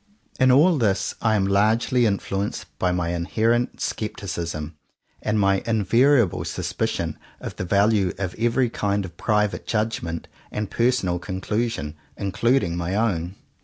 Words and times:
In 0.39 0.51
all 0.51 0.79
this 0.79 1.13
I 1.21 1.35
am 1.35 1.45
largely 1.45 2.07
influenced 2.07 2.65
by 2.79 2.91
my 2.91 3.09
inherent 3.09 3.79
scepticism, 3.81 4.75
and 5.21 5.39
my 5.39 5.61
invariable 5.67 6.43
sus 6.43 6.73
108 6.73 6.95
JOHN 6.97 7.13
COWPER 7.13 7.19
POWYS 7.19 7.19
picion 7.19 7.45
of 7.45 7.55
the 7.57 7.65
value 7.65 8.13
of 8.17 8.35
every 8.39 8.71
kind 8.71 9.05
of 9.05 9.15
private 9.17 9.67
judgment 9.67 10.27
and 10.51 10.71
personal 10.71 11.19
conclusion, 11.19 11.93
including 12.17 12.75
my 12.75 12.95
own. 12.95 13.35